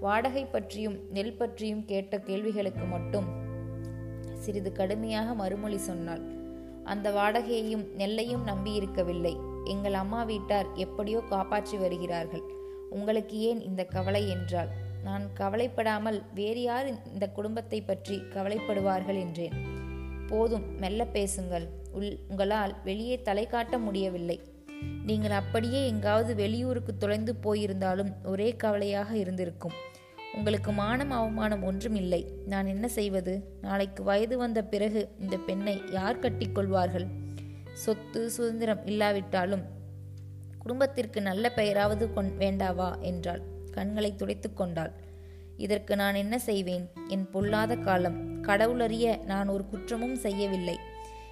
வாடகை 0.00 0.44
பற்றியும் 0.44 0.98
நெல் 1.10 1.36
பற்றியும் 1.36 1.84
கேட்ட 1.84 2.20
கேள்விகளுக்கு 2.20 2.84
மட்டும் 2.84 3.28
சிறிது 4.34 4.72
கடுமையாக 4.72 5.34
மறுமொழி 5.34 5.78
சொன்னாள். 5.78 6.22
அந்த 6.84 7.10
வாடகையையும் 7.10 7.84
நெல்லையும் 7.96 8.46
நம்பியிருக்கவில்லை. 8.46 9.34
எங்கள் 9.72 9.94
அம்மா 9.94 10.22
வீட்டார் 10.22 10.68
எப்படியோ 10.74 11.20
காப்பாற்றி 11.30 11.76
வருகிறார்கள். 11.76 12.42
உங்களுக்கு 12.90 13.36
ஏன் 13.38 13.60
இந்த 13.60 13.84
கவலை 13.84 14.28
என்றால் 14.28 14.72
நான் 15.04 15.24
கவலைப்படாமல் 15.34 16.18
வேறு 16.34 16.62
யார் 16.62 16.86
இந்த 16.86 17.26
குடும்பத்தை 17.28 17.80
பற்றி 17.80 18.16
கவலைப்படுவார்கள் 18.34 19.18
என்றேன். 19.24 19.56
போதும் 20.30 20.66
மெல்ல 20.82 21.04
பேசுங்கள். 21.06 21.66
உள் 21.92 22.18
உங்களால் 22.30 22.74
வெளியே 22.84 23.22
தலை 23.22 23.46
காட்ட 23.46 23.78
முடியவில்லை. 23.78 24.38
நீங்கள் 25.06 25.34
அப்படியே 25.40 25.86
எங்காவது 25.86 26.34
வெளியூருக்கு 26.34 26.92
தொலைந்து 26.96 27.34
போயிருந்தாலும் 27.44 28.12
ஒரே 28.24 28.48
கவலையாக 28.56 29.10
இருந்திருக்கும். 29.16 29.76
உங்களுக்கு 30.34 30.70
மானம் 30.72 31.10
அவமானம் 31.10 31.62
ஒன்றும் 31.62 31.94
இல்லை. 31.94 32.22
நான் 32.46 32.66
என்ன 32.66 32.86
செய்வது? 32.88 33.34
நாளைக்கு 33.60 34.02
வயது 34.02 34.36
வந்த 34.38 34.62
பிறகு 34.64 35.02
இந்த 35.20 35.36
பெண்ணை 35.36 35.76
யார் 35.90 36.22
கட்டிக்கொள்வார்கள் 36.24 37.06
சொத்து 37.74 38.30
சுதந்திரம் 38.30 38.86
இல்லாவிட்டாலும் 38.86 39.62
குடும்பத்திற்கு 40.58 41.22
நல்ல 41.22 41.52
பெயராவது 41.56 42.12
கொண் 42.12 42.32
வேண்டாவா? 42.38 43.00
என்றாள். 43.00 43.40
கண்களை 43.70 44.16
துடைத்து 44.16 44.52
கொண்டாள். 44.52 44.92
இதற்கு 45.56 45.96
நான் 45.96 46.14
என்ன 46.14 46.38
செய்வேன்? 46.38 46.90
என் 47.08 47.30
பொல்லாத 47.30 47.76
காலம். 47.76 48.42
கடவுளறிய 48.42 49.24
நான் 49.24 49.48
ஒரு 49.48 49.66
குற்றமும் 49.66 50.14
செய்யவில்லை 50.14 50.78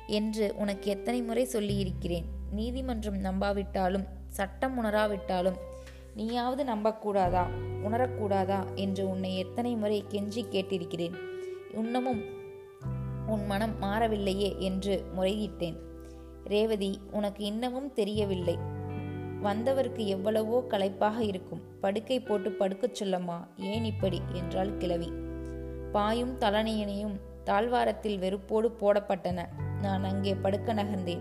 என்று 0.06 0.54
உனக்கு 0.56 0.90
எத்தனை 0.90 1.22
முறை 1.22 1.44
சொல்லியிருக்கிறேன். 1.44 2.24
நீதிமன்றம் 2.50 3.22
நம்பாவிட்டாலும் 3.24 4.04
சட்டம் 4.26 4.84
உணராவிட்டாலும் 4.84 5.56
நீயாவது 6.14 6.64
நம்பக்கூடாதா? 6.64 7.46
உணரக்கூடாதா? 7.84 8.64
என்று 8.74 9.10
உன்னை 9.10 9.38
எத்தனை 9.38 9.74
முறை 9.74 10.04
கெஞ்சி 10.10 10.44
கேட்டிருக்கிறேன். 10.50 11.14
இன்னமும் 11.74 12.22
உன் 13.26 13.46
மனம் 13.46 13.82
மாறவில்லையே 13.82 14.58
என்று 14.58 15.04
முறையிட்டேன். 15.16 15.76
ரேவதி 16.44 17.00
உனக்கு 17.10 17.44
இன்னமும் 17.44 17.92
தெரியவில்லை. 17.92 18.58
வந்தவருக்கு 19.40 20.06
எவ்வளவோ 20.06 20.64
களைப்பாக 20.68 21.24
இருக்கும். 21.24 21.62
படுக்கை 21.80 22.20
போட்டு 22.20 22.50
படுக்கச் 22.50 22.94
சொல்லம்மா 22.94 23.46
ஏன் 23.56 23.84
இப்படி? 23.84 24.20
என்றாள் 24.32 24.76
கிழவி. 24.76 25.12
பாயும் 25.92 26.38
தலனையனையும் 26.38 27.20
தாழ்வாரத்தில் 27.44 28.18
வெறுப்போடு 28.18 28.70
போடப்பட்டன. 28.80 29.46
நான் 29.82 30.04
அங்கே 30.04 30.34
படுக்க 30.34 30.74
நகர்ந்தேன். 30.74 31.20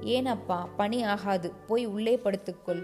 ஏன் 0.00 0.26
அப்பா 0.26 0.68
பணி 0.76 1.02
ஆகாது. 1.02 1.52
போய் 1.66 1.86
உள்ளே 1.86 2.20
படுத்துக்கொள் 2.24 2.82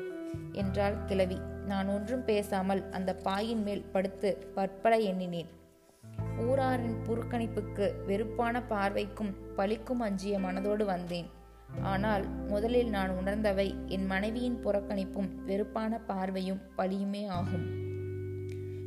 என்றாள் 0.53 1.05
கிழவி. 1.05 1.41
நான் 1.67 1.89
ஒன்றும் 1.89 2.25
பேசாமல் 2.25 2.91
அந்த 2.91 3.15
பாயின் 3.15 3.63
மேல் 3.63 3.85
படுத்து 3.93 4.51
பற்பல 4.55 4.97
எண்ணினேன். 4.97 5.47
ஊராரின் 6.41 6.97
புறக்கணிப்புக்கு 7.09 7.93
வெறுப்பான 8.07 8.63
பார்வைக்கும் 8.69 9.35
பழிக்கும் 9.57 10.01
அஞ்சிய 10.01 10.39
மனதோடு 10.39 10.85
வந்தேன். 10.85 11.36
ஆனால் 11.83 12.47
முதலில் 12.47 12.89
நான் 12.89 13.11
உணர்ந்தவை 13.11 13.75
என் 13.87 14.07
மனைவியின் 14.07 14.65
புறக்கணிப்பும் 14.65 15.31
வெறுப்பான 15.47 15.99
பார்வையும் 15.99 16.61
பழியுமே 16.79 17.27
ஆகும். 17.27 17.85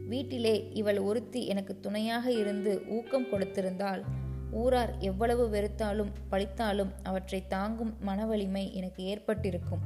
வீட்டிலே 0.08 0.72
இவள் 0.74 0.98
ஒருத்தி 0.98 1.46
எனக்கு 1.46 1.80
துணையாக 1.80 2.32
இருந்து 2.32 2.82
ஊக்கம் 2.88 3.28
கொடுத்திருந்தால் 3.32 4.04
ஊரார் 4.52 4.98
எவ்வளவு 4.98 5.50
வெறுத்தாலும் 5.50 6.12
பழித்தாலும் 6.32 6.90
அவற்றை 7.04 7.48
தாங்கும் 7.48 7.94
மனவலிமை 8.00 8.74
எனக்கு 8.74 9.04
ஏற்பட்டிருக்கும். 9.04 9.80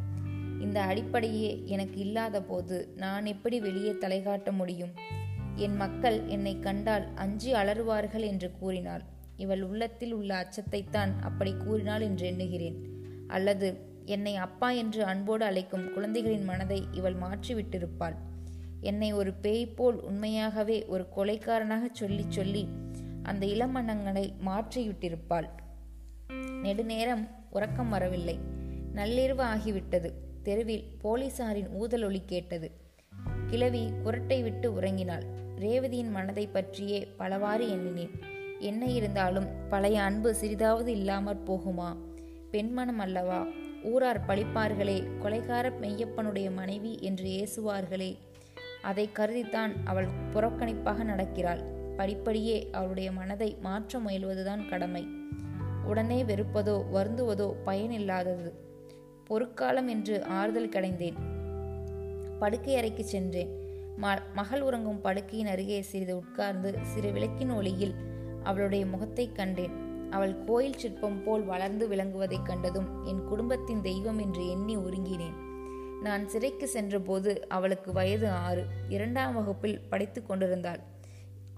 இந்த 0.62 0.82
அடிப்படையே 0.82 1.64
எனக்கு 1.66 2.00
இல்லாத 2.00 2.42
போது 2.42 2.94
நான் 2.96 3.26
எப்படி 3.26 3.60
வெளியே 3.60 3.98
தலை 3.98 4.22
காட்ட 4.22 4.52
முடியும்? 4.52 4.94
என் 5.56 5.76
மக்கள் 5.76 6.28
என்னை 6.28 6.60
கண்டால் 6.60 7.08
அஞ்சி 7.16 7.54
அலறுவார்கள் 7.54 8.20
என்று 8.20 8.52
கூறினாள். 8.60 9.04
இவள் 9.38 9.62
உள்ளத்தில் 9.62 10.14
உள்ள 10.14 10.46
அச்சத்தைத்தான் 10.46 11.20
அப்படி 11.20 11.54
கூறினாள் 11.54 12.02
என்று 12.02 12.28
எண்ணுகிறேன். 12.28 12.93
அல்லது 13.34 13.78
என்னை 14.06 14.36
அப்பா 14.36 14.70
என்று 14.70 15.04
அன்போடு 15.04 15.46
அழைக்கும் 15.46 15.94
குழந்தைகளின் 15.94 16.44
மனதை 16.44 16.88
இவள் 16.92 17.16
மாற்றிவிட்டிருப்பாள். 17.16 18.16
என்னை 18.82 19.14
ஒரு 19.14 19.34
பேய் 19.34 19.68
போல் 19.68 20.02
உண்மையாகவே 20.02 20.86
ஒரு 20.86 21.08
கொலைக்காரனாக 21.16 21.82
சொல்லி 21.92 22.26
சொல்லி 22.28 22.68
அந்த 23.24 23.46
இளமன்னங்களை 23.46 24.34
மாற்றிவிட்டிருப்பாள். 24.46 25.50
நெடுநேரம் 26.62 27.28
உறக்கம் 27.50 27.90
வரவில்லை. 27.90 28.40
நள்ளிரவு 28.96 29.44
ஆகிவிட்டது. 29.44 30.12
தெருவில் 30.44 30.84
போலீசாரின் 31.04 31.74
ஊதல் 31.74 32.26
கேட்டது. 32.26 32.72
கிழவி 33.48 33.92
குரட்டை 34.06 34.44
விட்டு 34.44 34.82
உறங்கினாள். 34.82 35.24
ரேவதியின் 35.60 36.12
மனதை 36.12 36.48
பற்றியே 36.48 37.08
பலவாறு 37.18 37.70
எண்ணினேன். 37.70 38.12
என்ன 38.60 38.86
இருந்தாலும் 38.86 39.48
பழைய 39.70 40.02
அன்பு 40.02 40.36
சிறிதாவது 40.42 40.88
இல்லாமற் 40.88 41.44
போகுமா? 41.46 41.98
பெண்மனம் 42.54 43.00
அல்லவா? 43.00 43.46
ஊரார் 43.84 44.26
பழிப்பார்களே 44.28 45.08
கொலைகார 45.24 45.72
மெய்யப்பனுடைய 45.82 46.54
மனைவி 46.54 46.98
என்று 47.02 47.26
ஏசுவார்களே. 47.26 48.18
அதை 48.82 49.10
கருதித்தான் 49.16 49.72
அவள் 49.84 50.08
புறக்கணிப்பாக 50.34 51.04
நடக்கிறாள். 51.04 51.64
படிப்படியே 51.98 52.70
அவளுடைய 52.72 53.12
மனதை 53.12 53.58
மாற்ற 53.62 54.00
முயல்வதுதான் 54.00 54.70
கடமை. 54.70 55.08
உடனே 55.86 56.24
வெறுப்பதோ 56.24 56.82
வருந்துவதோ 56.94 57.54
பயனில்லாதது. 57.66 58.52
பொற்காலம் 59.24 59.88
என்று 59.88 60.24
ஆறுதல் 60.24 60.70
கடைந்தேன். 60.70 61.16
படுக்கை 62.40 62.76
அறைக்கு 62.76 63.04
சென்றேன். 63.04 63.50
ம 64.02 64.18
மகள் 64.34 64.62
உறங்கும் 64.62 65.02
படுக்கையின் 65.04 65.48
அருகே 65.48 65.82
சிறிது 65.82 66.18
உட்கார்ந்து 66.18 66.78
சிறு 66.82 67.12
விளக்கின் 67.12 67.52
ஒளியில் 67.52 67.96
அவளுடைய 68.44 68.86
முகத்தை 68.86 69.32
கண்டேன். 69.32 69.83
அவள் 70.14 70.44
கோயில் 70.44 70.78
சிற்பம் 70.78 71.24
போல் 71.24 71.44
வளர்ந்து 71.44 71.88
விளங்குவதைக் 71.88 72.46
கண்டதும் 72.46 72.90
என் 73.04 73.24
குடும்பத்தின் 73.24 73.82
தெய்வம் 73.82 74.20
என்று 74.20 74.50
எண்ணி 74.50 74.76
ஒருங்கினேன் 74.78 75.38
நான் 76.02 76.24
சிறைக்கு 76.30 76.68
சென்றபோது 76.68 77.48
அவளுக்கு 77.48 77.92
வயது 77.92 78.30
ஆறு. 78.30 78.64
இரண்டாம் 78.90 79.34
வகுப்பில் 79.34 79.84
படித்து 79.90 80.26
கொண்டிருந்தாள். 80.26 80.80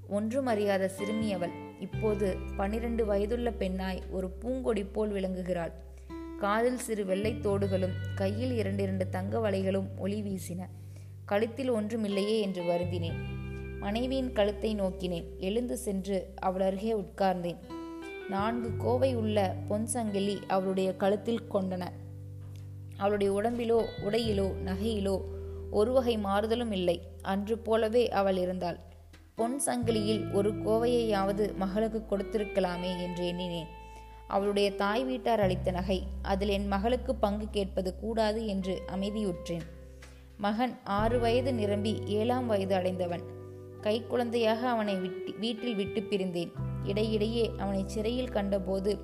ஒன்றும் 0.08 0.46
அறியாத 0.46 0.88
சிறுமி 0.88 1.34
அவள். 1.34 1.54
இப்போது 1.80 2.28
பனிரெண்டு 2.58 3.06
வயதுள்ள 3.06 3.52
பெண்ணாய் 3.52 4.02
ஒரு 4.12 4.28
பூங்கொடி 4.42 4.84
போல் 4.84 5.14
விளங்குகிறாள். 5.14 5.72
காதில் 6.40 6.78
சிறு 6.78 7.06
வெள்ளை 7.06 7.32
தோடுகளும் 7.34 7.96
கையில் 8.16 8.54
இரண்டு 8.58 8.84
இரண்டு 8.84 9.10
தங்க 9.10 9.40
வலைகளும் 9.40 9.88
ஒளி 9.98 10.20
வீசின. 10.22 10.62
கழுத்தில் 11.26 11.72
ஒன்றுமில்லையே 11.72 12.40
என்று 12.40 12.64
வருந்தினேன். 12.64 13.20
மனைவியின் 13.80 14.32
கழுத்தை 14.32 14.76
நோக்கினேன். 14.76 15.28
எழுந்து 15.40 15.78
சென்று 15.78 16.18
அவள் 16.40 16.62
அருகே 16.62 16.94
உட்கார்ந்தேன். 16.94 17.58
நான்கு 18.30 18.78
கோவை 18.78 19.16
உள்ள 19.16 19.56
பொன் 19.68 19.86
சங்கிலி 19.86 20.40
அவளுடைய 20.48 20.96
கழுத்தில் 20.96 21.42
கொண்டன. 21.54 21.84
அவளுடைய 22.98 23.42
உடம்பிலோ 23.42 23.86
உடையிலோ 24.06 24.48
நகையிலோ 24.66 25.22
ஒரு 25.72 25.92
வகை 25.92 26.18
மாறுதலும் 26.18 26.72
இல்லை. 26.72 27.02
அன்று 27.22 27.58
போலவே 27.58 28.10
அவள் 28.10 28.38
இருந்தாள். 28.38 28.80
பொன் 29.36 29.62
சங்கிலியில் 29.66 30.34
ஒரு 30.34 30.52
கோவையையாவது 30.54 31.56
மகளுக்கு 31.56 32.18
கொடுத்திருக்கலாமே 32.18 33.02
என்று 33.02 33.28
எண்ணினேன். 33.28 33.68
அவளுடைய 34.28 34.76
தாய் 34.76 35.04
வீட்டார் 35.04 35.40
அளித்த 35.40 35.72
நகை 35.72 36.08
அதில் 36.22 36.48
என் 36.48 36.68
மகளுக்கு 36.68 37.16
பங்கு 37.16 37.48
கேட்பது 37.52 38.00
கூடாது 38.00 38.48
என்று 38.48 38.82
அமைதியுற்றேன். 38.96 39.66
மகன் 40.38 40.78
ஆறு 40.84 41.20
வயது 41.20 41.54
நிரம்பி 41.54 42.02
ஏழாம் 42.06 42.48
வயது 42.48 42.76
அடைந்தவன். 42.76 43.35
கைக்குழந்தையாக 43.86 44.68
அவனை 44.68 44.96
விட்டு 44.96 45.34
வீட்டில் 45.40 45.76
விட்டு 45.76 46.02
பிரிந்தேன். 46.02 46.52
இடையிடையே 46.84 47.52
அவனை 47.58 47.84
சிறையில் 47.86 48.30
கண்டபோது 48.30 49.00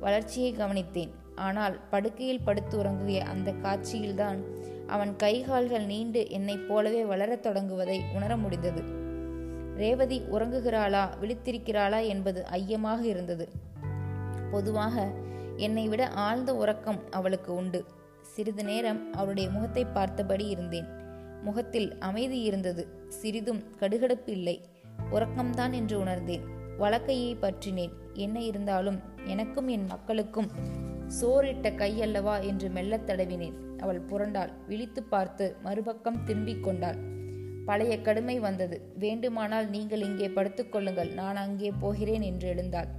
வளர்ச்சியை 0.00 0.54
கவனித்தேன். 0.54 1.10
ஆனால் 1.34 1.88
படுக்கையில் 1.90 2.40
படுத்து 2.40 2.82
உறங்குகிய 2.82 3.18
அந்த 3.18 3.52
காட்சியில்தான் 3.52 4.38
அவன் 4.86 5.16
கைகால்கள் 5.22 5.84
நீண்டு 5.84 6.30
என்னைப் 6.30 6.68
போலவே 6.68 7.04
வளரத் 7.04 7.46
தொடங்குவதை 7.46 8.00
உணர 8.14 8.36
முடிந்தது. 8.36 8.82
ரேவதி 9.76 10.20
உறங்குகிறாளா? 10.20 11.08
விழித்திருக்கிறாளா? 11.20 12.06
என்பது 12.06 12.44
ஐயமாக 12.44 13.06
இருந்தது. 13.06 13.48
பொதுவாக 14.50 15.12
என்னை 15.56 15.88
விட 15.88 16.08
ஆழ்ந்த 16.08 16.56
உறக்கம் 16.56 17.00
அவளுக்கு 17.10 17.54
உண்டு. 17.54 17.84
சிறிது 18.22 18.64
நேரம் 18.64 19.12
அவளுடைய 19.12 19.50
முகத்தை 19.50 19.84
பார்த்தபடி 19.84 20.46
இருந்தேன். 20.46 21.04
முகத்தில் 21.46 21.88
அமைதி 21.98 22.38
இருந்தது. 22.40 22.82
சிறிதும் 23.08 23.62
கடுகடுப்பு 23.80 24.30
இல்லை. 24.30 24.56
உறக்கம்தான் 25.12 25.72
என்று 25.72 25.96
உணர்ந்தேன். 25.98 26.44
வழக்கையை 26.78 27.32
பற்றினேன். 27.36 27.94
என்ன 28.12 28.42
இருந்தாலும் 28.42 28.98
எனக்கும் 29.26 29.68
என் 29.68 29.86
மக்களுக்கும் 29.86 30.50
சோறிட்ட 31.20 31.68
கையல்லவா 31.74 32.34
என்று 32.42 32.68
மெல்லத் 32.68 33.08
தடவினேன். 33.10 33.56
அவள் 33.78 34.02
புரண்டாள். 34.10 34.52
விழித்து 34.66 35.02
பார்த்து 35.02 35.56
மறுபக்கம் 35.62 36.24
திரும்பிக் 36.24 36.64
கொண்டாள். 36.64 36.98
பழைய 37.64 37.94
கடுமை 38.00 38.36
வந்தது. 38.38 38.76
வேண்டுமானால் 38.98 39.68
நீங்கள் 39.70 40.02
இங்கே 40.02 40.28
படுத்துக்கொள்ளுங்கள் 40.28 41.12
நான் 41.14 41.36
அங்கே 41.36 41.70
போகிறேன் 41.80 42.22
என்று 42.22 42.48
எழுந்தாள். 42.48 42.90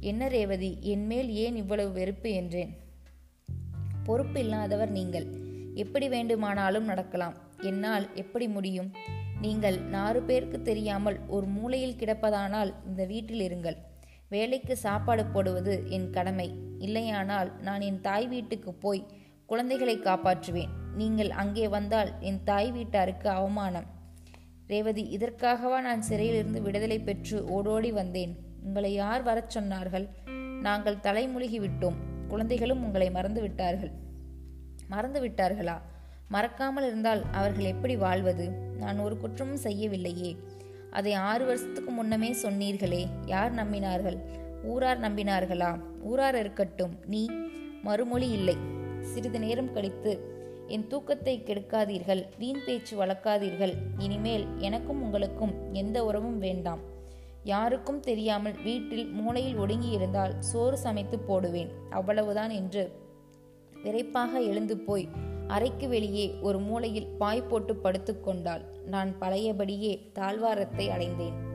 என்ன 0.00 0.28
ரேவதி? 0.28 0.70
என்மேல் 0.80 1.30
ஏன் 1.44 1.56
இவ்வளவு 1.56 1.90
வெறுப்பு 1.92 2.30
என்றேன்? 2.32 2.72
பொறுப்பு 4.04 4.38
இல்லாதவர் 4.40 4.90
நீங்கள். 4.90 5.26
எப்படி 5.74 6.08
வேண்டுமானாலும் 6.08 6.84
நடக்கலாம். 6.84 7.34
என்னால் 7.60 8.08
எப்படி 8.14 8.48
முடியும்? 8.48 8.92
நீங்கள் 9.40 9.80
நாறு 9.80 10.22
பேருக்கு 10.22 10.62
தெரியாமல் 10.62 11.18
ஒரு 11.28 11.46
மூலையில் 11.46 11.96
கிடப்பதானால் 11.98 12.74
இந்த 12.86 13.04
வீட்டில் 13.04 13.52
இருங்கள். 13.52 13.76
வேலைக்கு 14.28 14.76
சாப்பாடு 14.76 15.26
போடுவது 15.26 15.82
என் 15.88 16.10
கடமை. 16.10 16.54
இல்லையானால் 16.78 17.60
நான் 17.60 17.80
என் 17.80 18.00
தாய் 18.00 18.26
வீட்டுக்கு 18.26 18.74
போய் 18.74 19.06
குழந்தைகளை 19.46 19.98
காப்பாற்றுவேன். 19.98 20.68
நீங்கள் 20.94 21.30
அங்கே 21.30 21.68
வந்தால் 21.68 22.12
என் 22.20 22.44
தாய் 22.44 22.72
வீட்டாருக்கு 22.72 23.26
அவமானம். 23.26 23.84
ரேவதி 24.66 25.16
இதற்காகவா 25.16 25.80
நான் 25.80 26.02
சிறையிலிருந்து 26.02 26.62
விடுதலை 26.62 26.98
பெற்று 26.98 27.44
ஓடோடி 27.44 27.92
வந்தேன்? 27.92 28.36
உங்களை 28.62 28.92
யார் 28.92 29.22
வரச் 29.22 29.58
சொன்னார்கள்? 29.58 30.08
நாங்கள் 30.60 30.96
தலைமுழுகி 30.96 31.60
விட்டோம். 31.60 31.94
குழந்தைகளும் 32.28 32.84
உங்களை 32.84 33.10
மறந்து 33.10 33.40
விட்டார்கள். 33.40 33.90
மறந்து 34.90 35.20
விட்டார்களா 35.24 35.76
மறக்காமல் 36.28 36.86
இருந்தால் 36.86 37.22
அவர்கள் 37.32 37.64
எப்படி 37.64 37.96
வாழ்வது? 37.96 38.50
நான் 38.50 38.98
ஒரு 38.98 39.18
குற்றமும் 39.18 39.62
செய்யவில்லையே. 39.62 40.36
அதை 40.90 41.12
ஆறு 41.12 41.44
வருஷத்துக்கு 41.44 41.90
முன்னமே 41.90 42.32
சொன்னீர்களே. 42.42 43.06
யார் 43.26 43.54
நம்பினார்கள்? 43.54 44.18
ஊரார் 44.64 45.00
நம்பினார்களா? 45.00 45.80
ஊரார் 46.02 46.38
இருக்கட்டும். 46.38 46.98
நீ 47.06 47.30
மறுமொழி 47.82 48.28
இல்லை. 48.30 48.56
சிறிது 49.00 49.38
நேரம் 49.38 49.72
கழித்து 49.72 50.12
என் 50.66 50.86
தூக்கத்தை 50.86 51.42
கெடுக்காதீர்கள். 51.46 52.24
வீண் 52.38 52.64
பேச்சு 52.66 53.04
வளர்க்காதீர்கள். 53.04 53.74
இனிமேல் 53.98 54.46
எனக்கும் 54.58 55.02
உங்களுக்கும் 55.02 55.54
எந்த 55.72 56.04
உறவும் 56.04 56.38
வேண்டாம். 56.38 56.78
யாருக்கும் 57.44 58.00
தெரியாமல் 58.00 58.62
வீட்டில் 58.62 59.06
மூளையில் 59.06 59.56
ஒடுங்கி 59.56 59.88
இருந்தால் 59.88 60.42
சோறு 60.42 60.78
சமைத்து 60.78 61.18
போடுவேன். 61.18 61.70
அவ்வளவுதான் 61.90 62.50
என்று 62.50 62.99
விரைப்பாக 63.82 64.40
எழுந்து 64.40 64.76
போய் 64.76 65.08
அறைக்கு 65.48 65.88
வெளியே 65.88 66.34
ஒரு 66.40 66.58
மூலையில் 66.58 67.08
பாய் 67.18 67.42
போட்டு 67.42 67.74
படுத்துக்கொண்டாள் 67.74 68.60
நான் 68.86 69.18
பழையபடியே 69.18 70.10
தாழ்வாரத்தை 70.14 70.90
அடைந்தேன். 70.90 71.49